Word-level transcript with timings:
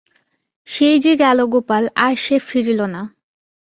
সেই 0.67 0.97
যে 0.99 1.13
গেল 1.15 1.39
গোপাল 1.45 1.83
আর 1.95 2.13
সে 2.15 2.35
ফিরিল 2.39 2.81
না। 2.85 3.01